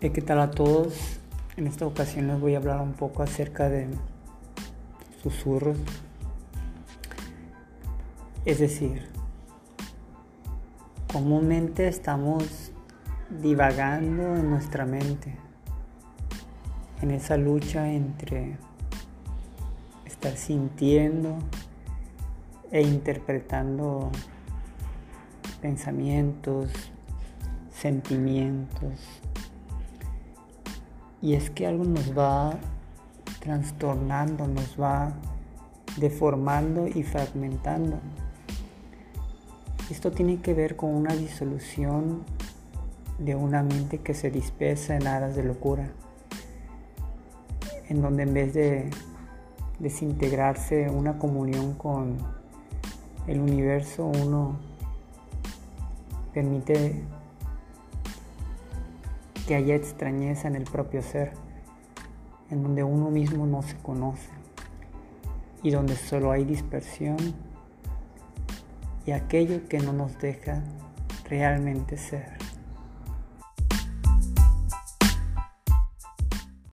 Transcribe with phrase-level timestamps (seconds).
[0.00, 1.18] ¿qué tal a todos?
[1.56, 3.88] En esta ocasión les voy a hablar un poco acerca de
[5.20, 5.76] susurros.
[8.44, 9.08] Es decir,
[11.12, 12.70] comúnmente estamos
[13.28, 15.34] divagando en nuestra mente,
[17.02, 18.56] en esa lucha entre
[20.06, 21.38] estar sintiendo
[22.70, 24.10] e interpretando
[25.60, 26.70] pensamientos,
[27.72, 29.22] sentimientos.
[31.20, 32.58] Y es que algo nos va
[33.40, 35.12] trastornando, nos va
[35.96, 37.98] deformando y fragmentando.
[39.90, 42.24] Esto tiene que ver con una disolución
[43.18, 45.90] de una mente que se dispersa en aras de locura,
[47.88, 48.90] en donde en vez de
[49.78, 52.16] desintegrarse una comunión con
[53.26, 54.56] el universo, uno
[56.32, 57.02] permite
[59.48, 61.32] que haya extrañeza en el propio ser,
[62.50, 64.28] en donde uno mismo no se conoce
[65.62, 67.16] y donde solo hay dispersión
[69.06, 70.62] y aquello que no nos deja
[71.30, 72.47] realmente ser.